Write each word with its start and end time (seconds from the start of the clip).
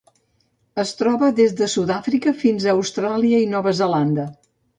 Es 0.83 0.93
troba 1.01 1.29
des 1.39 1.53
de 1.59 1.67
Sud-àfrica 1.73 2.33
fins 2.45 2.67
a 2.67 2.73
Austràlia 2.79 3.45
i 3.45 3.53
Nova 3.53 3.77
Zelanda. 3.83 4.27